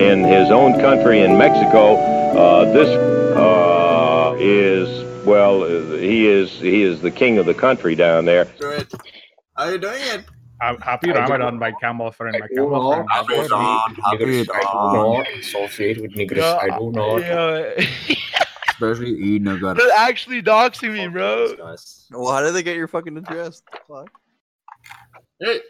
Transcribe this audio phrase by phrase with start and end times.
[0.00, 1.96] in his own country in Mexico.
[1.96, 2.88] Uh, this
[3.36, 4.88] uh, is
[5.26, 8.44] well, uh, he is he is the king of the country down there.
[8.60, 8.86] Good.
[9.56, 10.24] How you doing it?
[10.62, 12.36] Uh, happy Ramadan, my camel friend.
[12.38, 13.06] My I do camel friend.
[13.08, 14.02] not Happy associate Ramadan, happy.
[14.12, 15.12] I do Ramadan.
[15.14, 16.36] not associate with niggers.
[16.36, 17.16] Yo, I do not.
[17.18, 17.74] yo,
[18.68, 19.76] Especially E nigger.
[19.76, 21.56] they're actually doxing me, bro.
[22.12, 23.62] Well, how did they get your fucking address?
[23.88, 24.10] Fuck.
[25.40, 25.60] Hey,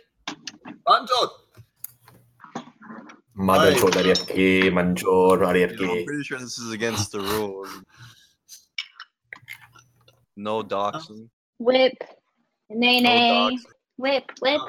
[3.39, 3.87] Pancho.
[3.87, 7.69] Manchor dari RK, Manchor dari I'm pretty sure this is against the rules.
[10.37, 11.29] No doxing.
[11.59, 11.95] Whip.
[12.71, 13.31] Nay No nay.
[13.31, 13.59] doxing.
[13.97, 14.61] Whip, whip.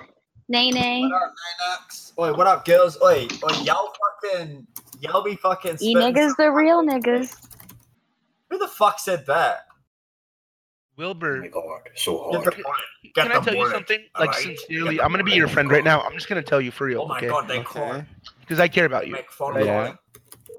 [0.49, 1.01] Nay nay.
[1.01, 1.33] What up,
[1.89, 2.11] Ninox?
[2.19, 2.97] Oi, what up, girls?
[3.03, 3.91] Oi, oi, y'all
[4.23, 4.65] fucking,
[4.99, 5.73] y'all be fucking.
[5.73, 7.35] E spitting niggas the real niggas.
[8.49, 9.65] Who the fuck said that?
[10.97, 12.43] Oh my Wilbur, god, so hard.
[12.43, 12.65] the bullet.
[13.03, 13.99] Get can I the tell you bullet, something?
[14.19, 14.43] Like alright?
[14.43, 16.01] sincerely, I'm gonna be your friend right now.
[16.01, 17.27] I'm just gonna tell you for real, Oh my okay?
[17.29, 18.03] god, they call.
[18.49, 19.13] Because I care about you.
[19.13, 19.89] Make fun Yeah.
[19.89, 19.99] of it.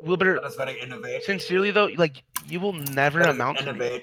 [0.03, 1.25] Wilbur, That is very innovative.
[1.25, 4.01] sincerely though, like you will never That is amount to me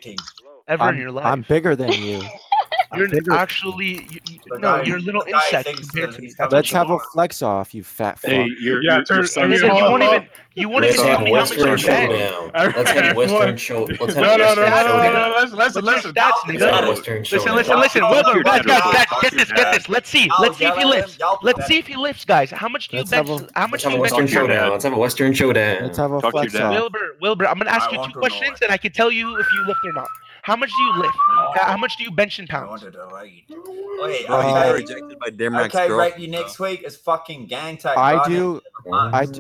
[0.68, 1.26] ever I'm, in your life.
[1.26, 2.22] I'm bigger than you.
[2.96, 6.32] You're bigger- actually you, you- no, guy- you're a little the insect compared to me.
[6.52, 8.32] Let's have you a flex off, you fat fuck.
[8.32, 10.96] Hey, your, yeah, your, your son Nigga, is you all- won't even you won't Let's
[10.96, 12.10] even tell have me how much Western you're bad.
[12.10, 12.74] showdown.
[12.76, 13.84] Let's have a Western show.
[13.84, 15.14] Let's have No, no, no, no, no, showdown.
[15.14, 16.14] no, no, listen, listen, What's listen.
[16.16, 16.88] Let's have nigga?
[16.90, 17.56] Western Listen, showdown.
[17.58, 18.02] listen, listen.
[18.02, 19.88] Y'all Wilbur, guys, guys, guys, get this, get this.
[19.90, 21.20] Let's see, let's see if he lifts.
[21.44, 22.50] Let's see if he lifts, guys.
[22.50, 23.28] How much do you Let's bench?
[23.30, 24.32] have How much Let's do have a you Western bench?
[24.34, 24.72] your showdown.
[24.72, 25.84] Let's have a Western showdown.
[25.84, 26.72] Let's have a Talk to your flex off.
[26.72, 29.66] Wilbur, Wilbur, I'm gonna ask you two questions, and I can tell you if you
[29.68, 30.08] lift or not.
[30.48, 31.18] How much do you lift?
[31.60, 32.70] Uh, How much do you bench in I pounds?
[32.70, 33.44] wanted to write.
[33.50, 34.74] Wait, Oh, he got okay.
[34.76, 35.98] rejected by Dimrack's Okay, girl.
[35.98, 36.18] right.
[36.18, 37.98] You next week is fucking gang type.
[37.98, 38.24] I bro.
[38.24, 38.62] do,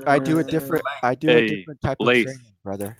[0.05, 2.25] I do a different, I do a different type of Laith.
[2.25, 2.97] training, brother.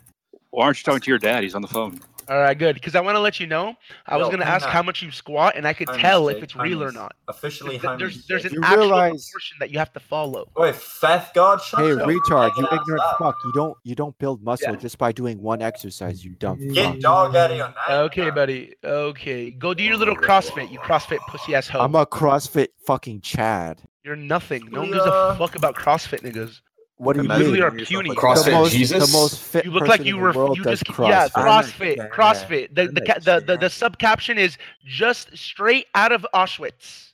[0.51, 1.43] Why aren't you talking to your dad?
[1.43, 1.99] He's on the phone.
[2.29, 2.73] All right, good.
[2.75, 3.73] Because I want to let you know,
[4.05, 4.71] I was gonna ask on.
[4.71, 7.15] how much you squat, and I could Homies, tell if Jake, it's real or not.
[7.27, 10.45] Officially, Th- There's there's an You actual realize- proportion that you have to follow.
[10.57, 13.17] Wait, Feth God, shut Hey, your retard, you ignorant up.
[13.19, 13.35] fuck.
[13.45, 14.75] You don't, you don't build muscle Yeah.
[14.77, 16.25] just by doing one exercise.
[16.25, 16.99] You dumb Get fuck.
[16.99, 17.75] dog out of your name.
[17.89, 18.73] Okay, buddy.
[18.83, 20.69] Okay, go do your little CrossFit.
[20.71, 21.79] You CrossFit pussy ass hoe.
[21.79, 23.81] I'm a CrossFit fucking Chad.
[24.03, 24.67] You're nothing.
[24.71, 26.61] No one gives a uh, fuck about CrossFit niggas.
[26.97, 27.61] What do you literally mean?
[27.61, 28.09] are yourself puny.
[28.09, 29.05] like The CrossFit most, Jesus?
[29.11, 31.09] the most fit You look like you were you just CrossFit.
[31.09, 32.75] yeah I'm CrossFit a- CrossFit.
[32.75, 33.59] The the, ca- the the fan.
[33.59, 37.11] the sub caption is just straight out of Auschwitz.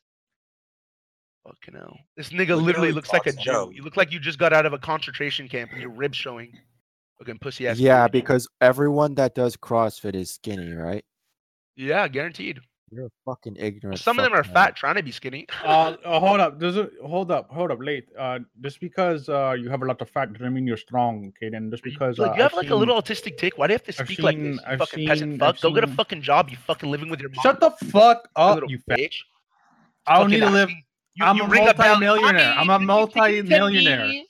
[1.45, 1.97] Fucking hell.
[2.15, 3.69] This nigga Look literally looks like a Joe.
[3.73, 6.53] You look like you just got out of a concentration camp and your ribs showing.
[7.19, 7.77] Fucking pussy ass.
[7.77, 8.11] Yeah, nigga.
[8.13, 11.03] because everyone that does CrossFit is skinny, right?
[11.75, 12.59] yeah, guaranteed.
[12.93, 13.99] You're a fucking ignorant.
[13.99, 14.53] Some of them are man.
[14.53, 15.47] fat trying to be skinny.
[15.63, 16.59] Uh, uh, hold up.
[16.59, 17.49] Does it hold up?
[17.49, 17.79] Hold up.
[17.81, 18.05] Late.
[18.17, 21.49] Uh, just because uh you have a lot of fat doesn't mean you're strong, okay?
[21.49, 23.57] Then just because Look, uh, you have I've like a little autistic tick.
[23.57, 24.55] Why do you have to I've speak like this?
[24.57, 25.55] You I've fucking peasant seen- fuck.
[25.55, 26.49] I've Go get a fucking job.
[26.49, 27.41] You fucking living with your mom.
[27.43, 28.99] Shut the fuck up, you fat.
[28.99, 29.15] bitch.
[30.05, 30.69] I don't Fucking need to live.
[31.15, 32.53] You, I'm you a ring a multi-millionaire.
[32.57, 34.23] I'm a "Mommy, can you take it to multi-millionaire."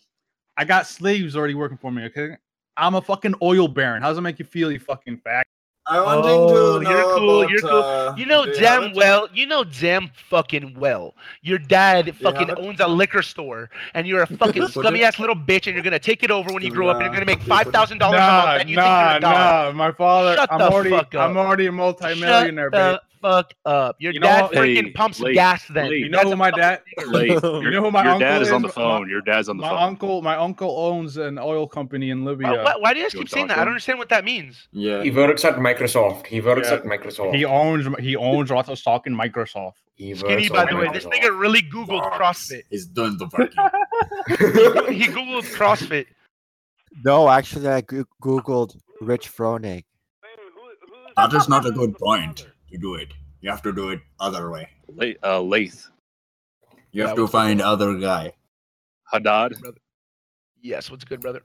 [0.57, 2.03] I got slaves already working for me.
[2.05, 2.35] Okay,
[2.77, 4.01] I'm a fucking oil baron.
[4.03, 5.47] How does it make you feel, you fucking fat?
[5.85, 7.71] I want Oh, to you're cool, about, you're cool.
[7.83, 9.27] uh, You know do you have damn well.
[9.33, 11.13] You know damn fucking well.
[11.41, 15.35] Your dad fucking owns a liquor store, and you're a fucking Put scummy ass little
[15.35, 17.25] bitch, and you're gonna take it over when you grow you, up, and you're gonna
[17.25, 18.95] make do you put it- five thousand dollars a Nah, month, and you nah, think
[19.09, 19.65] you're a dog.
[19.65, 19.71] nah.
[19.77, 20.35] My father.
[20.37, 20.89] Shut I'm the already.
[20.91, 22.99] fuck I'm already a multi-millionaire, Shut babe.
[23.23, 23.95] The fuck up.
[23.99, 24.51] Your You know dad what?
[24.53, 25.65] freaking Hey, pumps Lee, gas.
[25.67, 25.97] Then Lee.
[25.99, 26.81] You know dad's who my dad?
[26.97, 27.23] You
[27.61, 28.73] Your, know who my your uncle dad is on the is?
[28.73, 29.09] phone.
[29.09, 29.77] Your dad's on the My phone.
[29.79, 30.21] uncle.
[30.21, 32.49] My uncle owns an oil company in Libya.
[32.49, 33.57] Why, why, why do you guys keep saying that?
[33.57, 34.67] I don't understand what that means.
[34.71, 35.01] Yeah.
[35.03, 36.27] He works at Microsoft.
[36.27, 36.75] He works Yeah.
[36.77, 37.35] at Microsoft.
[37.35, 37.87] He owns.
[37.99, 39.73] He owns lots of stock in Microsoft.
[39.95, 40.89] He Skinny, by the way.
[40.91, 42.63] This nigga really googled CrossFit.
[42.69, 44.93] He's doing the working.
[44.95, 46.05] he googled CrossFit.
[47.05, 49.83] No, actually, I googled Rich Froning.
[51.15, 53.13] that is not a good point to do it.
[53.41, 54.67] You have to do it other way.
[54.87, 55.87] Laith, uh, Laith.
[56.91, 58.33] You have Yeah, to what's find other guy.
[59.11, 59.53] Haddad.
[60.61, 61.41] Yes, what's good, brother?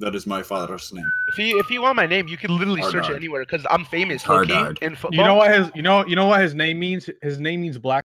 [0.00, 1.10] That is my father's name.
[1.28, 3.84] If you if you want my name, you can literally search it anywhere because I'm
[3.84, 4.26] famous.
[4.28, 4.78] low key, Hardard.
[4.82, 5.16] in football.
[5.18, 5.70] You know what his?
[5.74, 6.04] You know.
[6.06, 7.08] You know what his name means?
[7.22, 8.04] His name means black.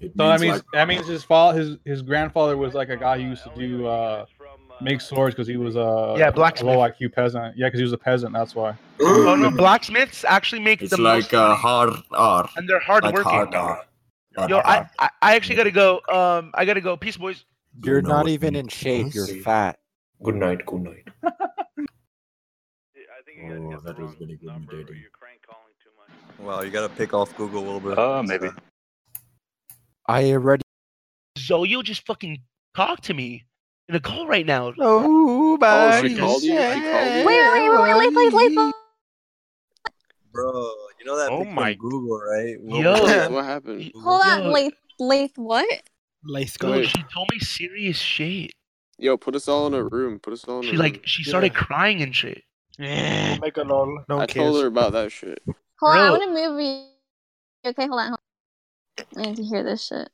[0.00, 2.96] It So that means like- that means his father, his his grandfather was like a
[2.96, 4.26] guy who used to do uh
[4.80, 6.74] make swords because he was a Yeah, a blacksmith.
[6.76, 7.56] low IQ peasant.
[7.56, 8.32] Yeah, because he was a peasant.
[8.32, 8.74] That's why.
[9.00, 12.48] Oh no, blacksmiths actually make it's the like most a hard R.
[12.56, 13.30] and they're hard Like working.
[13.32, 13.84] hard R.
[14.36, 14.90] Hard Yo, I, R.
[14.98, 16.00] I I actually gotta go.
[16.10, 16.96] Um, I gotta go.
[16.96, 17.44] Peace, boys.
[17.80, 19.14] Do you You're not even in shape.
[19.14, 19.44] You're means?
[19.44, 19.78] fat.
[20.22, 20.64] Good night.
[20.66, 21.08] Good night.
[23.44, 25.02] Oh, that was very good imitating.
[26.38, 27.98] Wow, you gotta pick off Google a little bit.
[27.98, 28.48] Uh, maybe.
[30.06, 30.62] I already.
[31.48, 32.38] you just fucking
[32.76, 33.44] talk to me
[33.88, 34.72] in a call right now.
[34.76, 36.50] Nobody oh, she called you?
[36.74, 37.24] She called you?
[37.24, 38.74] Wait, wait, wait, wait, wait, wait, wait, wait.
[40.32, 40.52] Bro,
[40.98, 42.56] you know that Oh my- Google, right?
[42.62, 43.30] Yo.
[43.30, 43.92] What happened?
[44.02, 45.82] Hold on, Laith, Laith, what?
[46.24, 48.52] Let's Yo, she told me serious shit.
[48.98, 50.20] Yo, put us all in a room.
[50.20, 50.80] Put us all in a She room.
[50.80, 52.42] like she started crying and shit.
[52.78, 54.04] We'll make a lol.
[54.08, 55.42] No I one told her about that shit.
[55.80, 56.84] Hold on, I want to move you.
[57.64, 58.08] Okay, hold on.
[58.08, 58.20] Hold
[59.16, 59.22] on.
[59.24, 60.08] I need to hear this shit.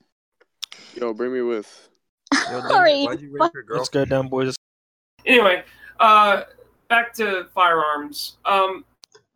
[0.94, 1.90] Yo, bring me with.
[2.34, 4.56] Alright, Why'd you rape your Let's go down, boys.
[5.26, 5.64] Anyway,
[6.00, 6.42] uh,
[6.88, 8.36] back to firearms.
[8.44, 8.84] Um,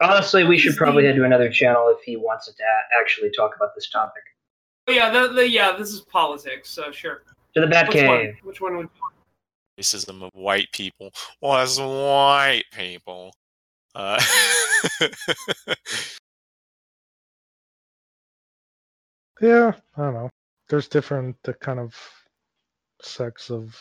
[0.01, 2.53] Honestly, we should probably head to another channel if he wants to
[3.01, 4.23] actually talk about this topic.
[4.89, 7.23] oh yeah, the, the, yeah, this is politics, so sure.
[7.55, 7.87] To the Which one?
[7.95, 8.35] Batcave.
[8.43, 8.89] Which one would?
[9.81, 11.11] racism of white people
[11.41, 13.33] was white people.
[13.95, 14.21] Uh,
[19.43, 20.31] Yeah, I don't know.
[20.69, 21.97] There's different uh, kind of
[23.05, 23.77] sects of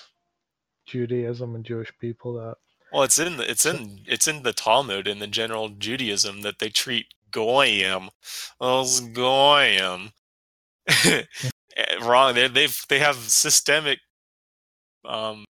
[0.85, 2.56] Judaism and Jewish people that
[2.91, 6.59] well, it's in the it's in it's in the Talmud in the general Judaism that
[6.59, 8.09] they treat goyim
[8.62, 10.12] as goyim
[12.01, 12.35] wrong.
[12.35, 14.00] They they've they have systemic
[15.06, 15.45] um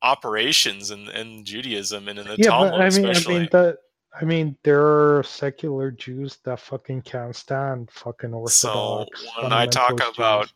[0.00, 3.34] operations in in Judaism and in the yeah, Talmud but I mean, especially.
[3.34, 3.76] I mean that.
[4.20, 8.56] I mean, there are secular Jews that fucking can't stand fucking Orthodox.
[8.56, 9.06] So
[9.42, 10.52] when I talk fundamentalist about Jews.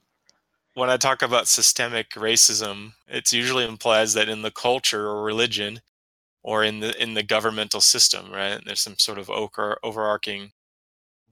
[0.74, 5.80] When I talk about systemic racism, it usually implies that in the culture or religion
[6.42, 8.60] or in the in the governmental system, right?
[8.64, 10.52] There's some sort of over, overarching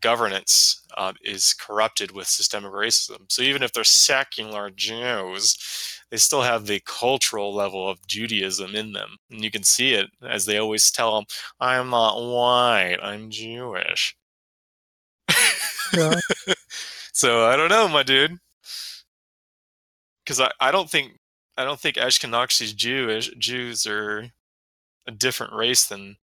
[0.00, 3.30] governance uh, is corrupted with systemic racism.
[3.30, 5.56] So even if they're secular Jews,
[6.10, 10.08] they still have the cultural level of Judaism in them, and you can see it
[10.26, 11.24] as they always tell them,
[11.60, 14.16] "I'm not white, I'm Jewish."
[15.96, 16.14] Yeah.
[17.12, 18.38] so I don't know, my dude,
[20.30, 21.18] because I, I don't think
[21.56, 24.30] I don't think Ashkenazi Jewish Jews are
[25.06, 26.16] a different race than.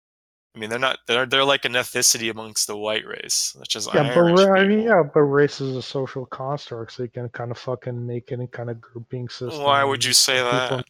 [0.54, 0.98] I mean, they're not.
[1.08, 4.40] They're they're like an ethnicity amongst the white race, which is Yeah, but Irish.
[4.40, 8.06] I mean, yeah, but race is a social construct, so you can kind of fucking
[8.06, 9.64] make any kind of grouping system.
[9.64, 10.86] Why would you say people- that?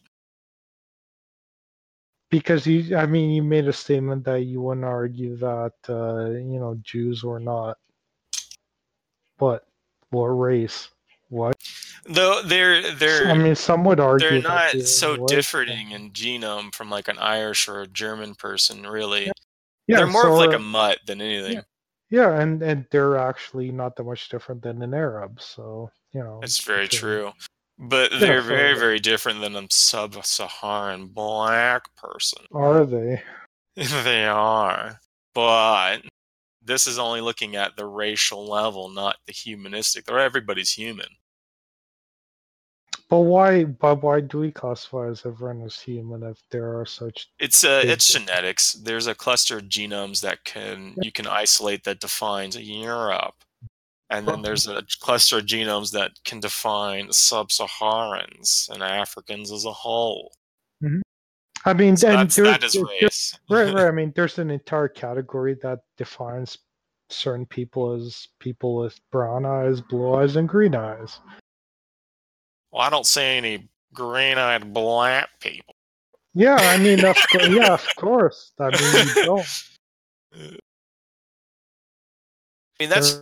[2.29, 6.59] Because you, I mean, you made a statement that you wouldn't argue that uh, you
[6.59, 7.77] know Jews were not.
[9.37, 9.65] What?
[10.09, 10.89] What race?
[11.29, 11.55] What?
[12.07, 13.27] Though they're they're.
[13.27, 17.67] I mean, some would argue they're not so differing in genome from like an Irish
[17.67, 19.31] or a German person, really.
[19.87, 21.61] Yeah, they're more of like a uh, mutt than anything.
[22.11, 25.41] Yeah, and and they're actually not that much different than an Arab.
[25.41, 26.39] So you know.
[26.43, 27.31] It's very so- true.
[27.77, 32.43] But Yeah, they're so- very, uh very different than a sub-Saharan black person.
[32.53, 33.21] Are they?
[33.75, 34.99] they are.
[35.33, 36.03] But
[36.63, 40.05] this is only looking at the racial level, not the humanistic.
[40.05, 41.07] They're everybody's human.
[43.09, 43.65] But why?
[43.65, 47.27] But why do we classify as everyone as human if there are such?
[47.39, 48.73] It's uh, it's genetics.
[48.73, 53.35] There's a cluster of genomes that can you can isolate that defines Europe,
[54.09, 59.71] and then there's a cluster of genomes that can define sub-Saharans and Africans as a
[59.71, 60.31] whole.
[61.63, 63.37] I mean, So and that is there- race.
[63.49, 63.85] right, right.
[63.87, 66.57] I mean, there's an entire category that defines
[67.09, 71.19] certain people as people with brown eyes, blue eyes, and green eyes.
[72.75, 75.73] Well, I don't see any green-eyed black people.
[76.33, 78.51] Yeah, I mean, of course, yeah, of course.
[78.59, 79.47] I mean, you don't.
[80.35, 80.57] I
[82.81, 83.21] mean, that's There-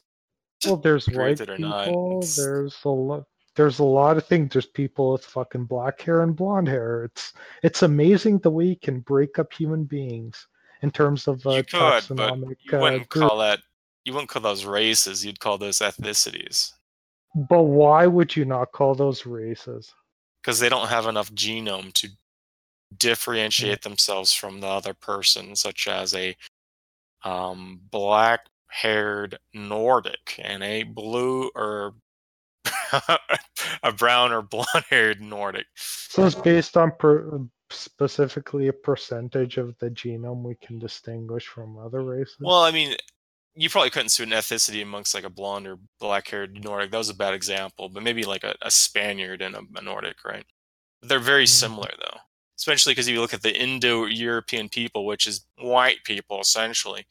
[0.66, 2.20] well, there's white with it or people.
[2.20, 3.26] not, There's a lot.
[3.56, 4.52] There's a lot of things.
[4.54, 7.04] There's people with fucking black hair and blonde hair.
[7.04, 10.48] It's it's amazing the way you can break up human beings
[10.82, 12.56] in terms of uh, you could, but taxonomic.
[12.62, 13.30] you uh, wouldn't group.
[13.30, 13.60] call that.
[14.06, 15.24] You wouldn't call those races.
[15.24, 16.72] You'd call those ethnicities
[17.36, 19.94] But why would you not call those races?
[20.42, 22.10] because they don't have enough genome to
[22.98, 23.84] differentiate Mm.
[23.84, 26.36] themselves from the other person, such as a
[27.24, 31.96] um, black-haired Nordic and a blue or
[33.84, 35.66] a brown or blonde-haired Nordic.
[35.76, 41.78] So it's based on per, specifically a percentage of the genome we can distinguish from
[41.78, 42.36] other races.
[42.42, 42.98] Well, I mean,
[43.56, 46.92] you probably couldn't see an ethnicity amongst like a blonde or black-haired Nordic.
[46.92, 50.24] That was a bad example, but maybe like a, a Spaniard and a, a Nordic,
[50.26, 50.46] right?
[51.02, 51.50] They're very mm.
[51.50, 52.18] similar though,
[52.58, 57.06] especially because you look at the Indo-European people, which is white people essentially.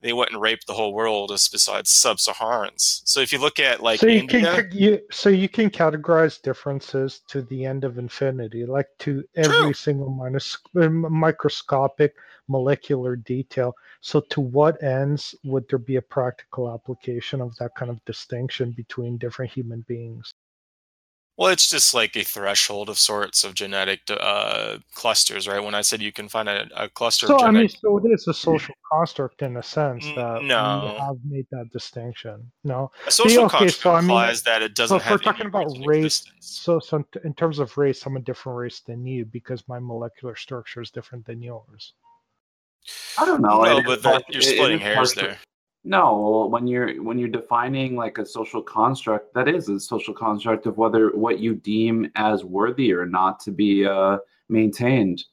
[0.00, 3.02] They went and raped the whole world, as besides sub-Saharans.
[3.04, 6.40] So if you look at like so you India, can you so you can categorize
[6.40, 12.14] differences to the end of infinity, like to every single minus, microscopic
[12.48, 13.74] molecular detail.
[14.00, 18.72] So to what ends would there be a practical application of that kind of distinction
[18.72, 20.32] between different human beings?
[21.38, 25.62] Well, it's just like a threshold of sorts of genetic uh, clusters, right?
[25.62, 28.10] When I said you can find a, a cluster So of I mean, so it
[28.10, 30.90] is a social construct in a sense that no.
[30.92, 32.50] we have made that distinction.
[32.64, 35.18] No, a social okay, construct so I mean, implies that it doesn't so if we're
[35.18, 39.06] talking about race, so so in- in terms of race, I'm a different race than
[39.06, 41.92] you because my molecular structure is different than yours.
[43.16, 43.62] I don't know.
[43.62, 45.38] No, but that, you're it- it splitting hairs partially- there.
[45.84, 50.66] No, when you're when you're defining like a social construct, that is a social construct
[50.66, 54.18] of whether what you deem as worthy or not to be uh,
[54.48, 55.24] maintained.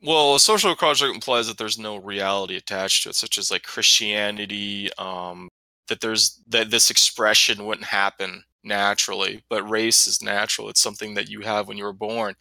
[0.00, 3.64] Well, a social construct implies that there's no reality attached to it, such as like
[3.64, 5.48] Christianity, um,
[5.88, 10.68] that there's that this expression wouldn't happen naturally, but race is natural.
[10.68, 12.34] It's something that you have when you were born.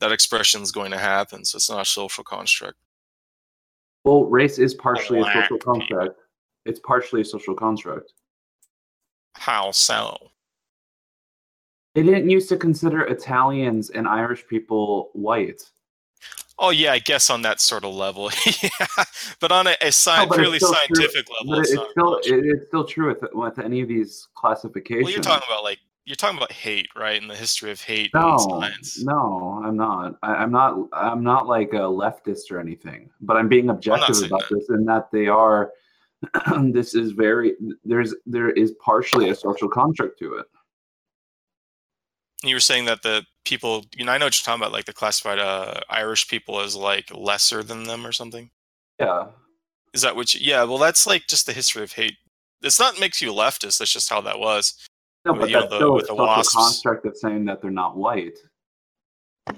[0.00, 2.78] That expression is going to happen, so it's not a social construct.
[4.04, 6.20] Well, race is partially a social construct.
[6.64, 8.12] It's partially a social construct.
[9.34, 10.16] How so?
[11.94, 15.62] They didn't used to consider Italians and Irish people white.
[16.60, 18.30] Oh yeah, I guess on that sort of level,
[18.62, 19.04] yeah.
[19.40, 22.66] But on a, a sci- No, purely still true- scientific level, it's it's still it's
[22.66, 25.04] still true with with any of these classifications.
[25.04, 25.78] Well, you're talking about like
[26.08, 27.20] you're talking about hate, right?
[27.20, 28.98] And the history of hate in No, science.
[29.04, 30.16] no, I'm not.
[30.22, 30.88] I, I'm not.
[30.94, 33.10] I'm not like a leftist or anything.
[33.20, 35.70] But I'm being objective saying about this in that they are.
[36.72, 37.56] this is very.
[37.84, 40.46] There's there is partially a social construct to it.
[42.42, 44.86] You were saying that the people, you know, I know what you're talking about, like
[44.86, 48.48] the classified uh, Irish people as like lesser than them or something.
[48.98, 49.26] Yeah.
[49.92, 50.34] Is that what?
[50.34, 50.64] You, yeah.
[50.64, 52.16] Well, that's like just the history of hate.
[52.62, 53.78] It's not makes you leftist.
[53.78, 54.87] That's just how that was.
[55.24, 57.70] No, With, but you know, that's the- still a the construct of saying that they're
[57.70, 58.38] not white.
[59.48, 59.54] Oh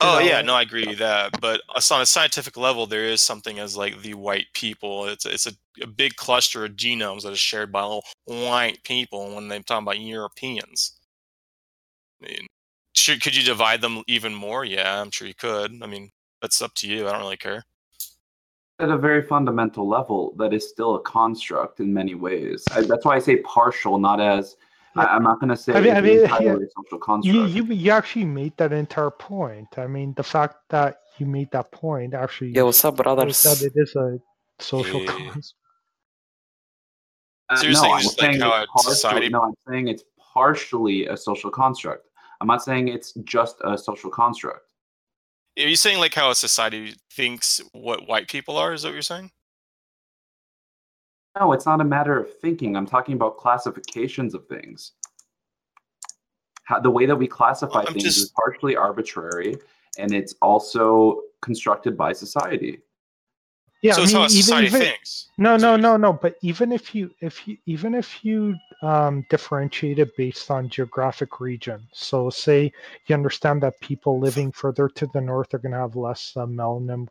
[0.00, 1.40] know- yeah, no, I agree with that.
[1.40, 5.06] But on a scientific level, there is something as like the white people.
[5.06, 5.52] It's it's a,
[5.82, 9.34] a big cluster of genomes that is shared by all white people.
[9.34, 10.98] When they're talking about Europeans,
[12.22, 12.46] I mean,
[12.94, 14.64] should, could you divide them even more?
[14.64, 15.80] Yeah, I'm sure you could.
[15.82, 17.06] I mean, that's up to you.
[17.08, 17.64] I don't really care.
[18.78, 22.64] At a very fundamental level, that is still a construct in many ways.
[22.72, 24.56] I, that's why I say partial, not as.
[24.96, 26.98] I, I'm not going to say I mean, it's I mean, entirely yeah, a social
[26.98, 27.50] construct.
[27.50, 29.68] you, you you actually made that entire point.
[29.78, 33.42] I mean, the fact that you made that point actually Yo, what's up, shows brothers?
[33.42, 34.18] that it is a
[34.58, 35.06] social Yeah.
[35.06, 35.54] construct.
[37.48, 40.04] Uh, So you're no, saying I'm just like how it's society- No, I'm saying it's
[40.34, 42.06] partially a social construct.
[42.40, 44.66] I'm not saying it's just a social construct.
[45.58, 48.72] Are you saying like how a society thinks what white people are?
[48.72, 49.30] Is that what you're saying?
[51.38, 52.76] No, it's not a matter of thinking.
[52.76, 54.92] I'm talking about classifications of things.
[56.64, 59.56] How, the way that we classify I'm things just- is partially arbitrary,
[59.98, 62.80] and it's also constructed by society.
[63.82, 65.28] Yeah, so I it's mean, how even, society even, thinks.
[65.38, 66.12] No, no, no, no.
[66.12, 71.40] But even if you, if you, even if you um, differentiate it based on geographic
[71.40, 72.72] region, so say
[73.06, 76.46] you understand that people living further to the north are going to have less uh,
[76.46, 77.08] melanin,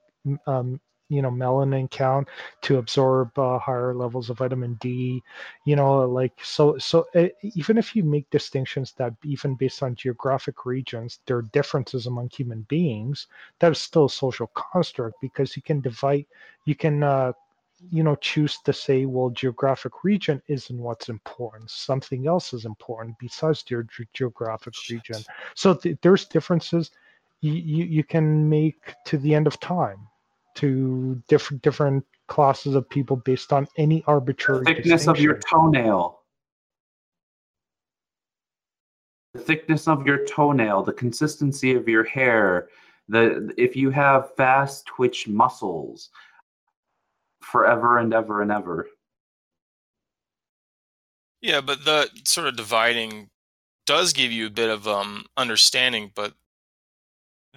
[0.47, 0.79] um,
[1.11, 2.27] you know, melanin count
[2.61, 5.21] to absorb uh, higher levels of vitamin D.
[5.65, 9.95] You know, like so, so uh, even if you make distinctions that even based on
[9.95, 13.27] geographic regions, there are differences among human beings.
[13.59, 16.25] That is still a social construct because you can divide,
[16.65, 17.03] you can.
[17.03, 17.33] Uh,
[17.89, 23.17] you know choose to say well geographic region isn't what's important something else is important
[23.17, 25.25] besides your ge- geographic region
[25.55, 26.91] so th- there's differences
[27.41, 30.07] you, you you can make to the end of time
[30.55, 36.21] to different different classes of people based on any arbitrary thickness of your toenail.
[39.33, 42.69] The thickness of your toenail, the consistency of your hair,
[43.07, 46.09] the if you have fast twitch muscles
[47.41, 48.87] forever and ever and ever.
[51.41, 53.29] Yeah, but the sort of dividing
[53.85, 56.33] does give you a bit of um understanding, but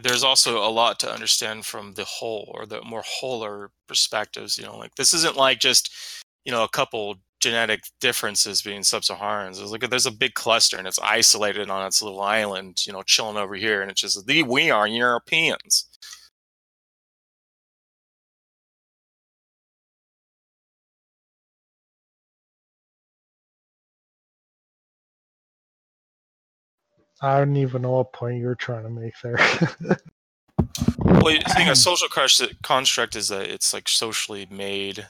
[0.00, 4.58] there's also a lot to understand from the whole or the more wholer perspectives.
[4.58, 5.90] You know, like this isn't like just
[6.44, 9.60] you know a couple genetic differences being sub-Saharans.
[9.60, 13.02] It's like there's a big cluster and it's isolated on its little island, you know,
[13.02, 15.88] chilling over here, and it's just we are Europeans.
[27.24, 29.38] I don't even know what point you're trying to make there
[31.24, 32.08] Well, you think a social
[32.62, 35.06] construct is that it's like socially made,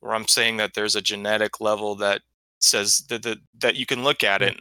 [0.00, 2.22] where I'm saying that there's a genetic level that
[2.60, 4.56] says that that, that you can look at it.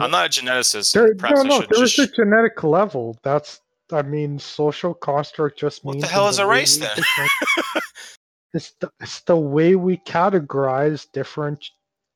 [0.00, 0.92] I'm not a geneticist.
[0.92, 2.12] there, no no there's just.
[2.12, 3.60] a genetic level that's
[3.92, 5.96] i mean social construct just means.
[5.96, 6.96] What the hell is a race then?
[8.54, 11.64] it's the, it's the way we categorize different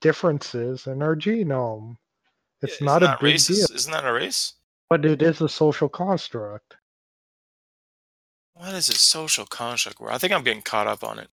[0.00, 1.96] differences in our genome
[2.64, 3.68] It's Isn't a that big racist?
[3.68, 4.54] deal, Isn't that a race?
[4.90, 6.76] but it is a social construct.
[8.54, 10.00] What is a social construct?
[10.00, 11.28] Where I think I'm getting caught up on it.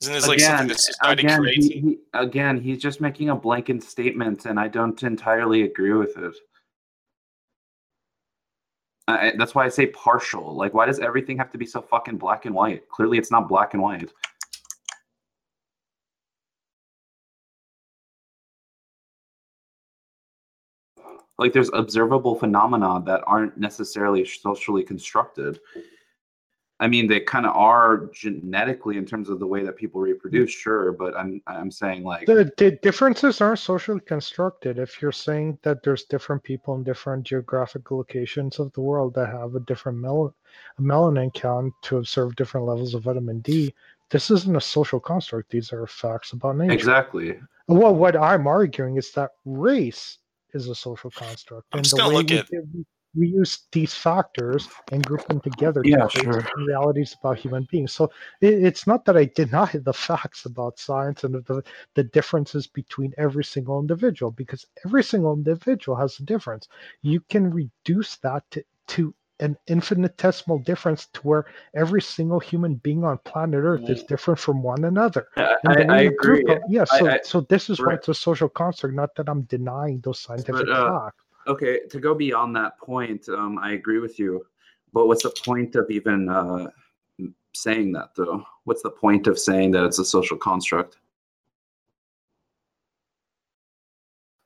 [0.00, 1.66] Isn't this like something Again, that society again, creates?
[1.66, 6.16] he, he, again, he's just making a blanket statement, and I don't entirely agree with
[6.16, 6.34] it.
[9.08, 10.54] I, that's why I say partial.
[10.54, 12.88] Like, why does everything have to be so fucking black and white?
[12.88, 14.10] Clearly, it's not black and white.
[21.40, 25.58] Like, there's observable phenomena that aren't necessarily socially constructed.
[26.80, 30.50] I mean, they kind of are genetically in terms of the way that people reproduce,
[30.50, 34.78] sure, but I'm I'm saying like The, the differences are socially constructed.
[34.78, 39.28] If you're saying that there's different people in different geographic locations of the world that
[39.28, 40.34] have a different mel-
[40.80, 43.74] melanin count to observe different levels of vitamin D,
[44.08, 45.50] this isn't a social construct.
[45.50, 46.72] These are facts about nature.
[46.72, 47.38] exactly.
[47.68, 50.18] Well, what I'm arguing is that race
[50.54, 52.42] is a social construct, I'm and just the way look we,
[52.74, 52.84] we,
[53.16, 56.48] we use these factors and group them together Yeah, to create sure.
[56.56, 57.92] realities about human beings.
[57.92, 61.62] So it, it's not that I deny the facts about science and the
[61.94, 66.68] the differences between every single individual, because every single individual has a difference.
[67.02, 73.04] You can reduce that to, to an infinitesimal difference to where every single human being
[73.04, 75.26] on planet Earth is different from one another.
[75.36, 76.54] I, And I, I group agree.
[76.54, 78.94] them- yeah, so I- I- so this is why it's a social construct.
[78.94, 81.24] Not that I'm denying those scientific But, uh, facts.
[81.46, 84.46] Okay, to go beyond that point, um, I agree with you.
[84.92, 86.70] But what's the point of even uh,
[87.54, 88.44] saying that, though?
[88.64, 90.98] What's the point of saying that it's a social construct?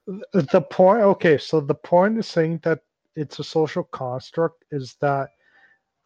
[0.07, 2.83] The point, okay, so the point is saying that
[3.16, 5.28] it's a social construct is that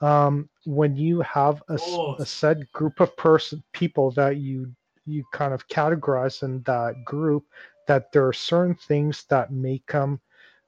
[0.00, 1.78] um, when you have a
[2.24, 4.72] said group of person people that you
[5.06, 7.44] you kind of categorize in that group,
[7.86, 10.20] that there are certain things that make them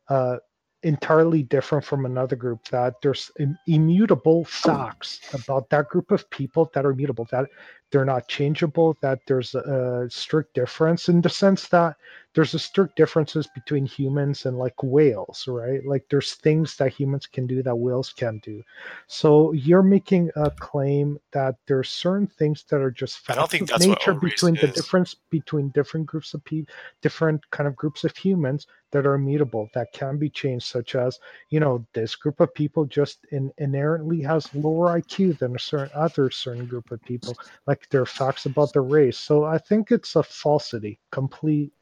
[0.08, 0.38] uh,
[0.82, 2.64] entirely different from another group.
[2.70, 7.28] That there's im- immutable facts about that group of people that are immutable.
[7.30, 7.48] That
[7.90, 8.96] they're not changeable.
[9.00, 11.96] That there's a strict difference in the sense that
[12.34, 15.84] there's a strict differences between humans and like whales, right?
[15.84, 18.62] Like there's things that humans can do that whales can't do.
[19.08, 23.68] So you're making a claim that there's certain things that are just I don't think
[23.68, 28.16] that's nature between the difference between different groups of people, different kind of groups of
[28.16, 31.18] humans that are immutable, that can be changed, such as
[31.50, 35.90] you know this group of people just in, inherently has lower IQ than a certain
[35.94, 37.36] other certain group of people.
[37.66, 39.18] Like there are facts about the race.
[39.18, 41.72] So I think it's a falsity, complete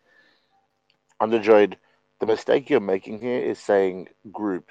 [1.21, 1.75] Underjoyed,
[2.21, 4.71] the mistake you're making here is saying group.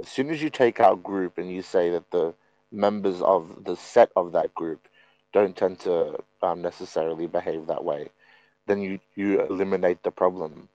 [0.00, 2.32] As soon as you take out group and you say that the
[2.70, 4.86] members of the set of that group
[5.32, 8.08] don't tend to um, necessarily behave that way,
[8.66, 10.68] then you, you eliminate the problem.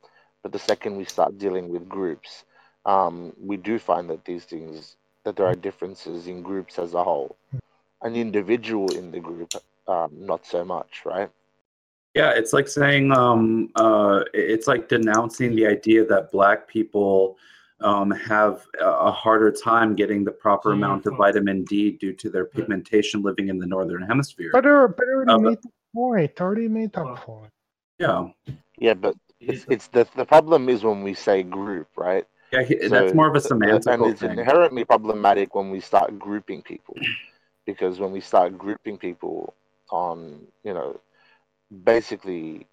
[0.44, 2.44] But the second we start dealing with groups,
[2.86, 7.04] um, we do find that these things, that there are differences in groups as a
[7.06, 7.38] whole.
[8.02, 9.54] An individual in the group,
[9.88, 11.30] um, not so much, right?
[12.14, 17.38] Yeah, it's like saying, um, uh, it's like denouncing the idea that black people
[17.82, 22.30] um, have a a harder time getting the proper amount of vitamin D due to
[22.30, 24.50] their pigmentation living in the northern hemisphere.
[24.54, 26.42] But I, but I already Uh, made the point.
[26.42, 27.52] Already made that point.
[28.00, 28.30] Yeah,
[28.78, 32.26] Yeah, but it's, it's the the problem is when we say group, right?
[32.52, 34.40] yeah, he- that's more of a th- th- semantical and it's thing.
[34.40, 36.98] inherently problematic when we start grouping people,
[37.66, 39.54] because when we start grouping people
[39.90, 41.00] on, you know,
[41.84, 42.68] basically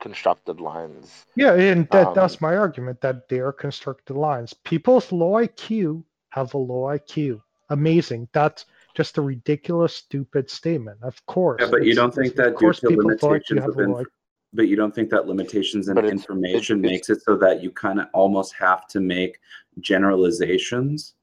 [0.00, 1.26] constructed lines.
[1.34, 4.54] Yeah, and that, Um, that's my argument that they are constructed lines.
[4.54, 7.42] People with low IQ have a low IQ.
[7.70, 8.28] Amazing.
[8.32, 10.98] That's just a ridiculous, stupid statement.
[11.02, 11.60] Of course.
[11.60, 13.80] Yeah, but you don't think that due course to people with low IQ limitations of
[13.80, 14.06] inf-
[14.54, 17.70] but you don't think that limitations in it's- information it's- makes it so that you
[17.70, 19.40] kind of almost have to make
[19.80, 21.14] generalizations?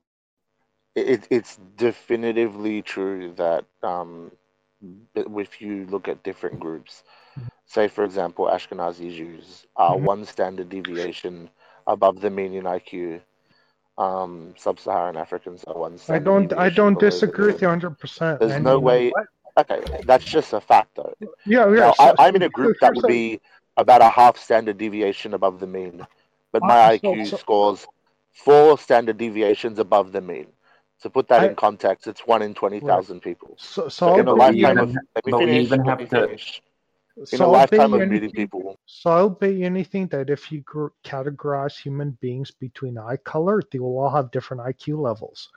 [0.95, 4.37] It, it's definitively true that um, b-
[5.15, 7.03] if you look at different groups,
[7.65, 10.01] say for example, Ashkenazi Jews are Mhm.
[10.01, 11.49] one standard deviation
[11.87, 13.21] above the mean in IQ.
[13.97, 18.39] Um, Sub-Saharan Africans are one I don't I don't disagree with you 100%.
[18.39, 19.11] There's no way.
[19.11, 19.27] what?
[19.57, 21.13] Okay, that's just a fact, though.
[21.45, 21.79] Yeah, yeah.
[21.79, 23.39] Now, so- I, I'm in a group that would be
[23.77, 26.05] about a half standard deviation above the mean,
[26.51, 27.87] but my Ah, so- IQ so- scores
[28.33, 30.47] four standard deviations above the mean.
[31.05, 33.53] To put that I- in context, it's one in twenty thousand people.
[33.59, 35.65] So, so So I'll in a lifetime of, let me finish.
[35.69, 36.37] even Let have me to-
[37.17, 38.75] In So a I'll lifetime of meeting anything- people.
[38.87, 43.61] So I'll bet you anything that if you gr- categorize human beings between eye color,
[43.71, 45.49] they will all have different IQ levels.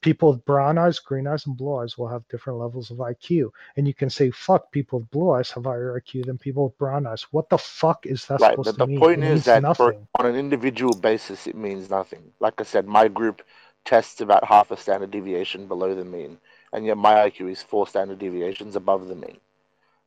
[0.00, 3.50] People with brown eyes, green eyes, and blue eyes will have different levels of IQ.
[3.76, 6.78] And you can say, fuck, people with blue eyes have higher IQ than people with
[6.78, 7.26] brown eyes.
[7.30, 8.94] What the fuck is that Right, supposed but to the mean?
[8.96, 12.32] The point it is means that for, on an individual basis, it means nothing.
[12.40, 13.42] Like I said, my group
[13.84, 16.38] tests about half a standard deviation below the mean,
[16.72, 19.38] and yet my IQ is four standard deviations above the mean.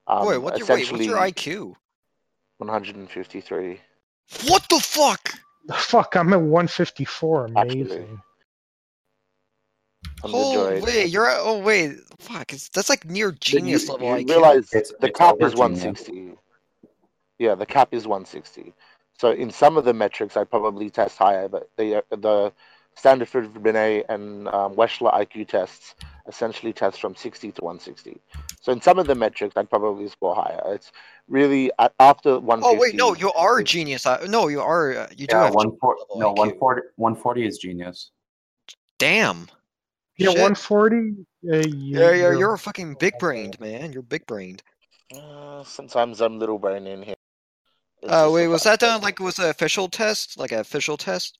[0.08, 1.76] Um, wait, what's your, wait, what's your IQ?
[2.58, 3.80] 153.
[4.48, 5.34] What the fuck?
[5.76, 7.46] Fuck, I'm at 154.
[7.56, 8.22] Amazing.
[10.24, 14.26] Oh wait, you're at, oh wait, fuck, it's, that's like near genius you, level you
[14.26, 14.30] IQ.
[14.30, 15.60] realize It's- the it's cap is genius.
[15.60, 16.34] 160.
[17.38, 18.74] Yeah, the cap is 160.
[19.20, 22.52] So in some of the metrics, I'd probably test higher, but the the
[22.98, 25.96] standard for Binet and um, Wechsler IQ tests
[26.28, 28.20] essentially test from 60 to 160.
[28.60, 30.60] So in some of the metrics, I'd probably score higher.
[30.74, 30.92] It's
[31.30, 32.66] really a- after 150.
[32.66, 34.06] Oh wait, no, you are genius.
[34.06, 34.98] I, no, you are.
[34.98, 35.54] uh, You do yeah, have.
[35.54, 38.12] one genius four, level no, 140, 140 is genius.
[39.00, 39.48] Damn.
[40.18, 40.42] Yeah, Shit.
[40.42, 40.96] 140.
[40.98, 41.00] Uh,
[41.56, 43.94] you, Yeah, you're, you're, you're a fucking big brained man.
[43.94, 44.64] You're big brained.
[45.16, 47.16] Uh, sometimes I'm little brain in here.
[48.02, 51.38] It's Uh, wait, was that done like was an official test, like an official test?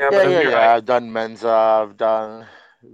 [0.00, 0.54] Yeah, Yeah, but yeah, if.
[0.54, 1.48] I've done Mensa.
[1.48, 2.46] I've done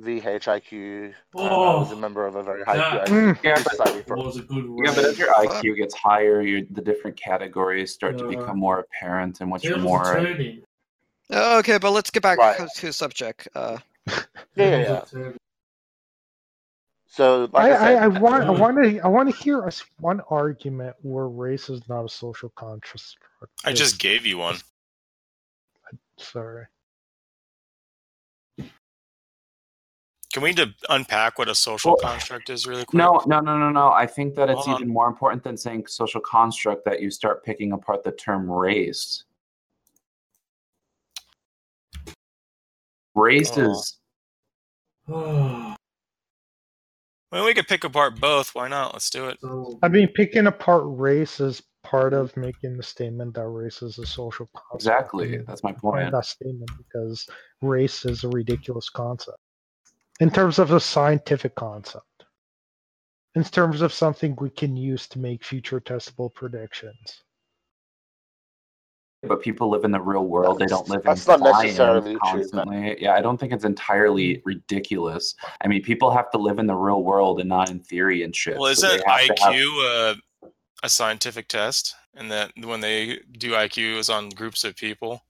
[0.03, 1.09] VHIQ.
[1.09, 4.03] Um, oh, I was a member of a very high that- IQ Yeah, but- society
[4.03, 4.17] for
[4.85, 8.79] Yeah, but as your IQ gets higher, your the different categories start to become more
[8.79, 10.19] apparent, and what you're more.
[11.31, 12.59] Oh, okay, but let's get back Right.
[12.77, 13.49] to the subject.
[13.55, 14.17] Uh, Yeah,
[14.57, 15.33] yeah, yeah.
[17.07, 19.65] So, like I, I, I, I want I um, want to I want to hear
[19.65, 23.23] us one argument where race is not a social construct.
[23.65, 24.57] I just gave you one.
[26.19, 26.67] sorry.
[30.35, 32.99] Can we de- unpack what a social construct is really quick?
[32.99, 33.93] No, no, no, no, no.
[33.93, 34.83] I think that it's Hold on.
[34.83, 39.23] even more important than saying social construct that you start picking apart the term race.
[43.15, 43.71] Race Oh.
[43.71, 44.01] is
[47.31, 48.57] Well, we could pick apart both.
[48.57, 48.93] Why not?
[48.93, 49.39] Let's do it.
[49.85, 54.07] I mean, picking apart race is part of making the statement that race is a
[54.07, 54.83] social construct.
[54.83, 55.39] exactly.
[55.47, 56.11] That's my Point point.
[56.13, 57.25] that statement because
[57.63, 59.39] race is a ridiculous concept
[60.21, 62.05] in terms of a scientific concept.
[63.35, 67.23] In terms of something we can use to make future testable predictions.
[69.27, 70.59] But people live in the real world.
[70.59, 72.97] They don't live in That's not science necessarily true.
[72.99, 75.35] Yeah, I don't think it's entirely ridiculous.
[75.63, 78.37] I mean, people have to live in the real world and not in theory and
[78.37, 78.59] shit.
[78.59, 80.49] Well, so isn't they have have- IQ uh,
[80.83, 81.95] a scientific test?
[82.17, 85.23] And that when they do IQ is on groups of people.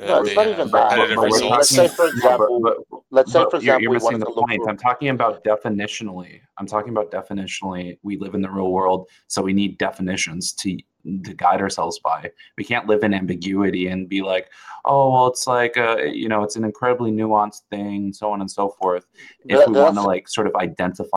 [0.00, 0.90] uh, No, it's not even that.
[0.90, 1.50] repetitive But.
[1.50, 4.26] Let's say, for example, but- but- let's say, but for you're- example, you're missing the
[4.26, 4.62] point.
[4.68, 6.40] I'm talking about definitionally.
[6.58, 7.98] I'm talking about definitionally.
[8.02, 10.76] We live in the real world, so we need definitions to
[11.24, 12.30] to guide ourselves by.
[12.56, 14.48] We can't live in ambiguity and be like,
[14.84, 18.48] oh, well, it's like, uh, you know, it's an incredibly nuanced thing, so on and
[18.48, 19.04] so forth.
[19.48, 21.16] If That- we want to like sort of identify.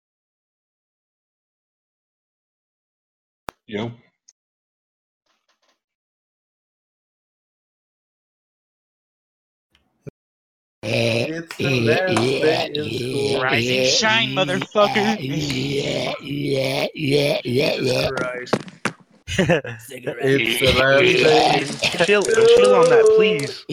[3.68, 3.92] Yo.
[10.86, 13.42] Eh, it's the eh, last day in school.
[13.42, 15.18] Rise and shine, motherfucker.
[15.20, 18.10] Yeah, yeah, yeah, yeah, yeah.
[18.12, 18.54] Christ.
[19.28, 19.88] it's
[20.60, 22.06] the last day.
[22.06, 23.66] chill, chill on that, please.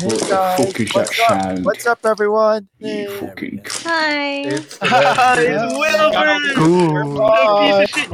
[0.00, 1.26] What the guys, fuck is that what's up?
[1.28, 1.64] sound?
[1.66, 2.66] What's up, everyone?
[2.78, 3.60] You fucking.
[3.68, 4.40] Hi.
[4.40, 6.94] It's the last day in it's school.
[6.94, 7.04] Wilbur!
[7.04, 8.10] Little piece of shit.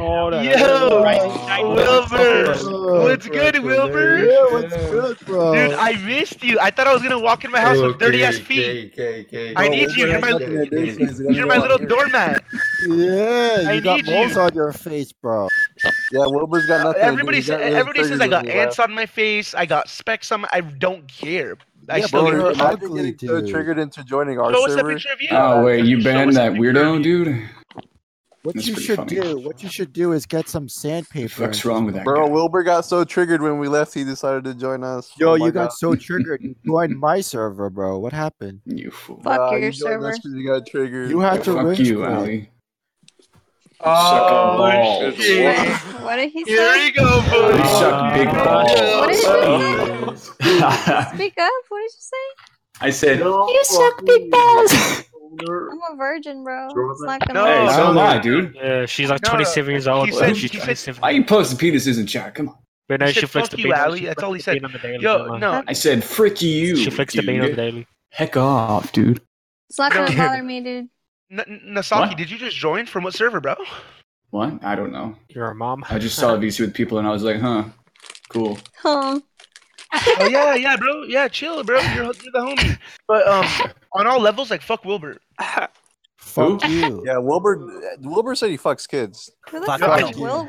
[0.59, 3.01] Yo, Wilbur!
[3.03, 4.25] What's good, Wilbur?
[4.25, 5.53] Yeah, what's good, bro?
[5.55, 6.59] Dude, I missed you.
[6.59, 8.93] I thought I was gonna walk in my house with dirty ass Okay, feet.
[8.93, 9.53] okay, okay.
[9.55, 10.07] I need you.
[10.07, 10.29] You're my,
[11.31, 12.43] you're my little doormat.
[12.87, 15.47] Yeah, I you got moles on your face, bro.
[16.11, 17.01] Yeah, Wilbur's got uh, nothing.
[17.03, 17.53] Everybody, to do.
[17.53, 19.53] He sa- got really everybody says I got ants on my face.
[19.55, 20.49] I got specks on my.
[20.51, 21.55] I don't care.
[21.87, 22.61] I Yeah, still bro, get you're pushed.
[22.83, 24.93] ugly, so triggered into joining our Show us a server.
[24.93, 25.29] picture of you.
[25.31, 27.49] Oh wait, you banned that weirdo, dude.
[28.43, 29.19] What That's you should funny.
[29.19, 31.41] do, what you should do is get some sandpaper.
[31.41, 34.53] What's wrong with that Bro, Wilbur got so triggered when we left, he decided to
[34.53, 35.11] join us.
[35.19, 35.73] Yo, Oh my you got God.
[35.73, 36.41] so triggered.
[36.41, 37.99] You joined my server, bro.
[37.99, 38.61] What happened?
[38.65, 39.17] You fool.
[39.23, 40.13] Fuck Nah, your you server.
[40.23, 41.09] you got triggered.
[41.09, 42.09] You had to Fuck you, quit.
[42.09, 42.49] Ali.
[43.81, 45.15] Oh, balls.
[45.15, 45.71] shit.
[46.01, 46.51] What did he say?
[46.51, 46.85] Here say?
[46.85, 47.57] we go, boys.
[47.59, 48.71] You suck big balls.
[48.71, 51.15] What did you say?
[51.15, 51.51] Speak up.
[51.69, 52.25] What did you say?
[52.81, 53.19] I said.
[53.19, 54.73] You suck big balls.
[55.41, 56.67] I'm a virgin, bro.
[56.91, 57.45] It's not gonna No.
[57.45, 58.55] Hey, so am I, dude.
[58.55, 60.07] Yeah, she's like No, no, 27 years old.
[60.07, 61.01] he said- she's 27.
[61.03, 62.35] I can post the penises in chat.
[62.35, 62.55] Come on.
[62.89, 63.73] But no, He she said, flicks the you, bean.
[63.73, 64.63] Ali." That's all he said.
[64.63, 65.63] on the daily, Yo, no.
[65.67, 66.75] I said frick you.
[66.75, 67.87] She flicks the bean on the daily.
[68.11, 69.21] Heck off, dude.
[69.69, 70.89] It's not gonna bother me, dude.
[71.31, 72.17] N- Nasaki, What?
[72.17, 73.55] did you just join from what server, bro?
[74.31, 74.63] What?
[74.63, 75.15] I don't know.
[75.29, 75.83] You're a mom.
[75.89, 77.65] I just saw a VC with people and I was like, huh,
[78.29, 78.57] cool.
[78.77, 79.19] Huh.
[79.93, 81.03] oh yeah, yeah, bro.
[81.03, 81.79] Yeah, chill, bro.
[81.79, 82.77] You're, you're the homie.
[83.07, 83.45] But um,
[83.93, 85.17] on all levels, like fuck Wilbur.
[86.17, 87.01] Fuck you.
[87.05, 87.57] Yeah, Wilbur.
[88.01, 89.31] Wilbur said he fucks kids.
[89.49, 90.27] Who the Fuck fuck you.
[90.27, 90.47] is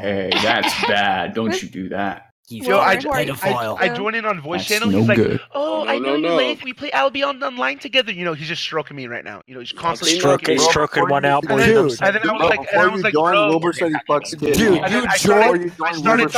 [0.00, 1.34] Hey, that's bad.
[1.34, 2.25] Don't you do that.
[2.48, 4.88] Yo, I, I, I, I joined in on voice That's channel.
[4.92, 5.40] no he's like, good.
[5.52, 6.36] "Oh, No, I no, know you, no.
[6.36, 6.62] Laith.
[6.62, 9.42] We play Albion online together." You know, he's just stroking me right now.
[9.48, 10.70] You know, he's constantly Stroking, stroking
[11.02, 11.56] stroking one out, And boy.
[11.58, 13.48] then, Dude, and then I was like, and I was like, join, bro.
[13.48, 14.58] Wilbur said he fucks kids.
[14.58, 16.30] Dude, you then I started, joined, I you started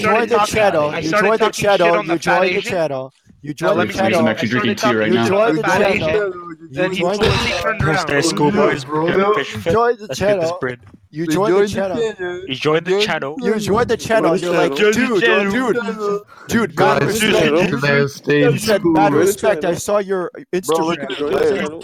[0.00, 0.88] joined the channel.
[0.88, 1.92] I You joined the channel.
[1.92, 2.18] You joined the channel.
[2.18, 3.12] You joined the channel.
[3.42, 4.20] You Now, joined let the me Reason channel.
[4.20, 5.24] I'm actually drinking tea right now.
[5.24, 5.36] You now.
[5.52, 5.86] joined the channel.
[5.86, 6.68] Asian.
[6.70, 8.08] Then he totally the- turned around.
[8.08, 8.84] their schoolboys.
[8.84, 10.58] You Fish joined the Let's get this channel.
[11.22, 11.26] Bread.
[11.26, 11.98] You They joined the joined channel.
[12.46, 13.36] You joined the channel.
[13.40, 14.36] You joined the channel.
[14.36, 15.52] You're like, Joined dude, channel.
[15.52, 15.76] dude,
[16.48, 17.82] dude, mad Guys, respect.
[17.82, 19.10] last day You in said school.
[19.10, 19.64] respect.
[19.64, 20.30] I saw your
[20.66, 21.82] Bro, look Instagram.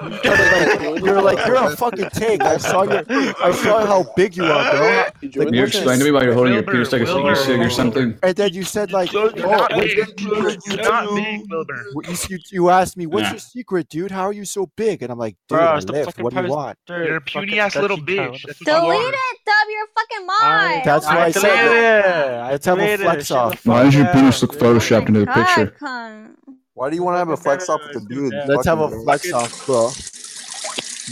[0.00, 0.40] At You're this.
[0.40, 1.12] a fucking tank, bro.
[1.12, 2.42] You're like, you're like, you're a fucking tank.
[2.42, 5.04] I saw your, I saw how big you are, bro.
[5.22, 7.34] Like, Can you explain to me why you're holding your penis like a Wilbur.
[7.36, 8.18] cig or something?
[8.22, 10.20] And then you said like, You're oh, not big.
[10.20, 11.84] You're not big, Wilbur.
[12.08, 13.30] you, you, you asked me, what's Yeah.
[13.32, 14.10] your secret, dude?
[14.10, 15.02] How are you so big?
[15.02, 16.06] And I'm like, dude, Bro, lift.
[16.06, 16.78] fucking What do you posting- want?
[16.86, 18.16] Dude, You're a puny ass little bitch.
[18.16, 18.32] town.
[18.32, 19.54] That's what you Delete it, Dub.
[19.68, 20.84] You're a fucking mod.
[20.84, 22.48] That's why my I said God.
[22.48, 22.52] it.
[22.52, 23.66] Let's have a flex off.
[23.66, 25.76] Why does your penis look photoshopped into the picture?
[26.72, 26.78] Cunt.
[26.80, 28.34] Why do you want to have a flex off with the dude?
[28.46, 29.90] Let's have a flex off, bro.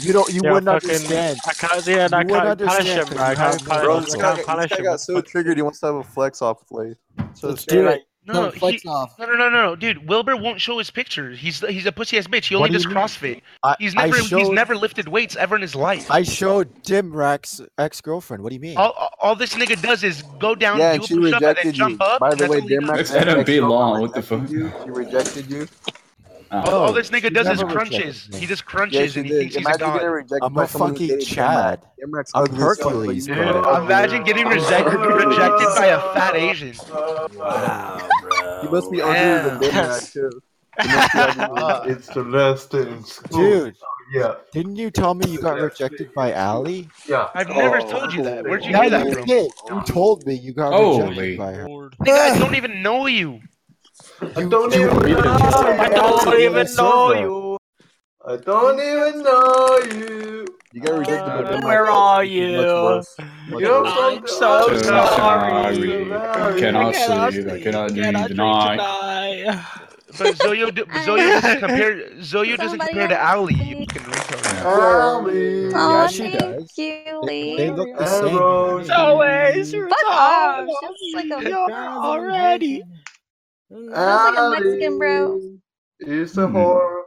[0.07, 0.33] You don't.
[0.33, 1.39] You Yeah, wouldn't fucking- understand.
[1.47, 1.93] I can't see.
[1.93, 3.25] I You wouldn't can't punish understand him, 'cause bro.
[3.25, 4.05] I can't have punish Bro, him.
[4.05, 4.85] this I guy, can't punish guy him.
[4.85, 6.97] got so triggered he wants to have a flex off with Laith.
[7.35, 8.03] So Let's stupid.
[8.27, 8.35] Do it.
[8.35, 9.19] No, No, no, he, off.
[9.19, 10.09] no, no, no, no, no, dude.
[10.09, 11.31] Wilbur won't show his picture.
[11.31, 12.47] He's he's a pussy ass bitch.
[12.49, 12.91] He only What do does you?
[12.91, 13.43] CrossFit.
[13.63, 16.11] I, He's I never he's never lifted weights ever in his life.
[16.11, 18.43] I showed Dimrack's ex girlfriend.
[18.43, 18.77] What do you mean?
[18.77, 21.43] all, all- all this nigga does is go down, Yeah, do a she push up,
[21.43, 21.97] and then rejected you.
[22.01, 22.21] up.
[22.21, 23.11] By the way, all he does.
[23.11, 23.69] girlfriend.
[23.69, 24.01] Long.
[24.01, 24.51] What the fuck?
[24.51, 24.73] you.
[24.85, 25.69] She rejected you.
[26.53, 26.79] All, Oh.
[26.87, 28.29] all this nigga does is crunches.
[28.35, 29.39] He just Yeah, crunches she and he did.
[29.53, 30.03] thinks he's a god.
[30.03, 31.83] rejected I'm a someone fucking Chad.
[32.01, 32.09] Dimrack.
[32.11, 33.85] Dimrack's I'm ugly as fuck, but Hercules, you bro.
[33.85, 36.75] Imagine getting rejected, rejected by a fat Asian.
[37.37, 38.09] Wow,
[38.63, 39.71] You must be uglier than Damn.
[39.73, 40.31] Dimrack too.
[40.83, 41.93] You must be ugly.
[41.93, 43.39] It's the last day in school.
[43.41, 43.77] Dude,
[44.13, 44.35] Yeah.
[44.53, 46.89] didn't you tell me you got rejected by Ali?
[47.09, 47.29] Yeah.
[47.35, 47.91] I've never Oh.
[47.91, 48.45] told you that.
[48.45, 49.25] Where'd you hear that you from?
[49.25, 49.53] did.
[49.69, 51.03] You told me you got Holy.
[51.09, 51.67] rejected by her.
[51.69, 53.41] Nigga, I don't even know you.
[54.23, 55.31] I don't even know
[55.81, 57.59] I don't even know you.
[58.27, 60.47] I don't even know you.
[60.73, 62.59] You got rejected by where that's are much you?
[62.59, 63.17] worse.
[63.49, 63.95] Much You're worse.
[63.95, 65.75] from I'm so So sorry.
[65.75, 66.13] sorry.
[66.13, 67.47] I cannot sleep.
[67.49, 68.77] I cannot dream Cannot tonight.
[68.77, 69.65] tonight.
[70.19, 72.11] But Zoyo, do- Zoyo doesn't compare.
[72.19, 73.55] Zoyo doesn't compare to Ali.
[73.55, 73.69] please.
[73.69, 74.65] You fucking retard.
[74.65, 75.67] Ali.
[75.67, 75.71] Oh,
[76.03, 76.79] Yeah, she thank does.
[76.79, 77.57] you, They, Lee.
[77.57, 78.37] they look the same.
[78.37, 78.91] Arrows.
[78.91, 82.83] Always your Fuck She's like a, already.
[83.71, 85.33] She's like a Mexican bro.
[85.33, 85.61] Ali
[86.01, 87.03] is a whore,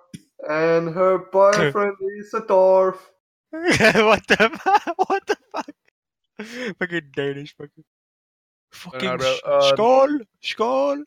[0.50, 2.98] and her boyfriend is a dwarf.
[3.52, 4.96] what the fuck?
[5.10, 6.76] What the fuck?
[6.80, 7.84] Fucking Danish fucking.
[8.72, 10.20] Fucking no, bro, sh- um, Skål!
[10.44, 11.04] Skål!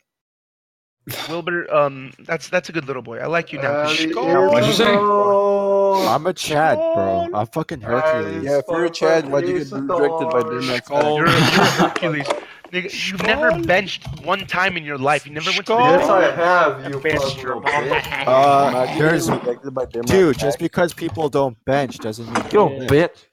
[1.29, 3.17] Wilbur, um, that's that's a good little boy.
[3.19, 3.71] I like you now.
[3.71, 4.51] Uh, skull.
[4.51, 4.93] What'd you say?
[4.93, 7.29] I'm a Chad, bro.
[7.33, 8.43] I'm fucking Hercules.
[8.43, 12.27] Yeah, if you're a Chad, why'd you get directed by Dimrack's You're, you're Hercules.
[12.71, 15.25] Nigga, you've never benched one time in your life.
[15.25, 18.27] You never went to the Yes, I have, you Bitch, fucking your little bitch.
[18.27, 20.07] Uh, there's getting rejected by Dimrack.
[20.07, 20.37] dude.
[20.37, 22.91] Just because people don't bench doesn't mean Yo, you lift.
[22.91, 23.25] bitch.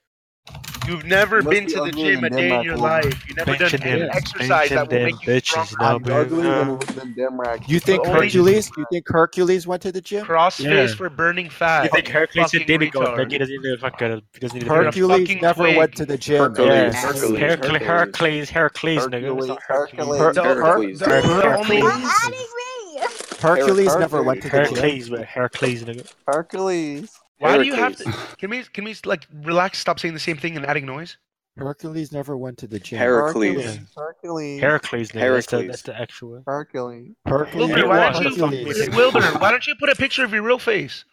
[0.87, 3.25] You've never Must been be to the gym a day in your life.
[3.27, 5.75] You've never done any them, exercise that benching will them make you bitches stronger.
[5.79, 6.13] now, I'm boo.
[6.13, 7.67] uglier Uh, than, than Dimrack.
[7.67, 8.71] You think The only- Hercules?
[8.77, 10.23] You think Hercules went to the gym?
[10.27, 10.95] Crossface Yeah.
[10.95, 11.85] for burning fat.
[11.85, 13.07] You think Hercules Fucking and demigod?
[13.07, 13.17] retard.
[13.17, 14.21] Like he doesn't need to fucking.
[14.33, 14.65] He doesn't need to.
[14.67, 15.77] You're a Hercules fucking never twig.
[15.77, 16.37] went to the gym.
[16.37, 16.69] Hercules.
[16.69, 17.39] Yeah, Hercules.
[17.39, 19.37] Hercules, Hercules, Hercules, nigga.
[19.39, 20.17] It's not Hercules.
[20.19, 20.35] Hercules.
[20.35, 20.99] The- Hercules.
[20.99, 23.01] the- the only- Stop adding me.
[23.41, 24.75] Hercules never went to the gym.
[24.75, 26.13] Hercules, but Hercules, nigga.
[26.27, 27.19] Hercules.
[27.39, 28.03] Why do you have to?
[28.37, 29.79] Can we can we like relax?
[29.79, 31.17] Stop saying the same thing and adding noise.
[31.57, 32.99] Hercules never went to the gym.
[32.99, 33.79] Hercules.
[33.95, 34.61] Hercules.
[34.61, 35.35] Hercules, nigga.
[35.35, 35.67] That's the, Hercules.
[35.67, 36.43] that's the actual.
[36.45, 37.11] Hercules.
[37.25, 37.69] Hercules.
[37.69, 38.89] Wilbur, why don't you Hercules.
[38.89, 39.21] Wilbur?
[39.39, 41.05] Why don't you put a picture of your real face?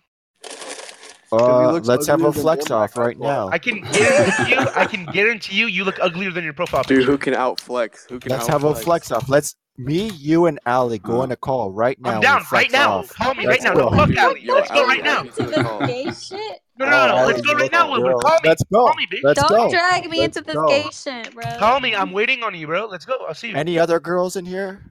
[1.31, 3.49] Uh, let's have a flex off right now.
[3.49, 4.59] I can guarantee you.
[4.59, 5.67] I can guarantee you.
[5.67, 6.97] You look uglier than your profile Picture.
[6.97, 8.09] Dude, who can outflex?
[8.11, 9.29] Who can Let's have a flex off.
[9.29, 12.15] Let's me, you, and Ali go on a call right now.
[12.17, 12.99] I'm down right now.
[12.99, 13.09] off.
[13.11, 13.81] Call me Let's right now.
[13.83, 13.91] go.
[13.91, 14.41] No, fuck Ali.
[14.43, 15.21] Yo, Let's go right now.
[15.23, 16.61] Into this gay shit.
[16.79, 17.23] No, no, no, no.
[17.23, 18.11] Oh, Let's go right now, look, Wilbur.
[18.13, 18.21] girl.
[18.21, 18.49] Call me.
[18.49, 18.87] Let's go.
[18.87, 19.21] Call me, bitch.
[19.23, 19.71] Let's Don't go.
[19.71, 20.69] drag me Let's into this go.
[20.69, 21.45] gay shit, bro.
[21.59, 21.95] Call me.
[21.95, 22.87] I'm waiting on you, bro.
[22.87, 23.15] Let's go.
[23.27, 23.57] I'll see you.
[23.57, 24.83] Any other girls in here?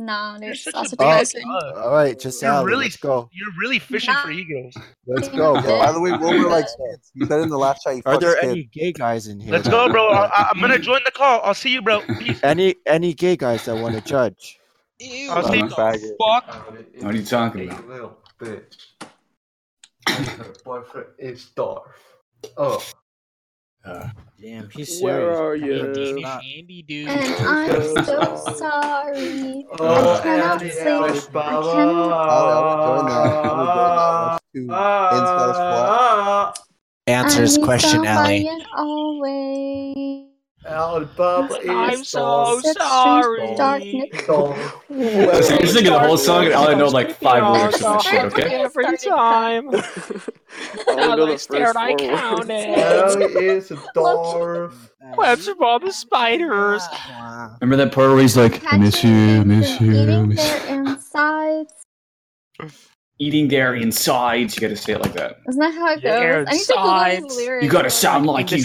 [0.00, 1.32] Nah, You're there's such also a two Oh, guys.
[1.32, 1.76] big in- bug.
[1.76, 3.28] All right, just You're really, Let's go.
[3.32, 4.72] you're really fishing for egos.
[5.06, 7.10] Let's go, By the way, Wilbur likes kids.
[7.14, 8.52] He said in the last shot he Are there kids.
[8.52, 9.52] any gay guys in here?
[9.52, 10.06] Let's go, bro.
[10.12, 11.40] I, I- I'm gonna join the call.
[11.42, 12.00] I'll see you, bro.
[12.20, 12.38] Peace.
[12.44, 14.58] Any any gay guys that want to judge?
[15.30, 15.66] I'll see you.
[15.68, 16.16] Faggot.
[17.02, 17.88] What are you talking about?
[17.88, 18.76] Little bitch.
[20.08, 21.82] Her boyfriend is Darth.
[22.56, 22.82] Oh.
[23.84, 25.38] Damn, he's Where serious.
[25.38, 25.92] are you?
[25.92, 27.08] Danish Andy, dude.
[27.08, 29.66] And I'm so sorry.
[29.80, 30.86] Oh, I cannot Andy, sleep.
[30.86, 31.72] Alice, I Baba.
[31.72, 32.28] cannot.
[34.70, 36.52] Ah,
[37.06, 38.46] Answer his question, Ellie.
[38.46, 38.62] and
[40.66, 41.08] always.
[41.18, 42.64] Alibaba is I'm so Darth.
[42.64, 43.54] Such sorry.
[43.56, 44.26] darkness.
[44.26, 44.74] Darth.
[44.88, 48.02] So you're singing the whole song, and all I know like five lyrics of that
[48.02, 48.24] shit.
[48.26, 48.54] Okay.
[48.62, 49.70] Every time.
[50.88, 52.50] I only As I the stared, first I counted.
[52.50, 54.92] Ellie is a Darth.
[55.16, 56.82] Webs all the spiders.
[57.60, 61.72] Remember that part where he's like, I miss you, miss you, Eating miss their insides.
[63.20, 64.54] Eating their insides.
[64.54, 65.38] You gotta say it like that.
[65.48, 66.46] Isn't that how it goes?
[66.48, 67.36] I need to Google these insides.
[67.36, 67.64] lyrics.
[67.64, 68.62] You gotta sound like you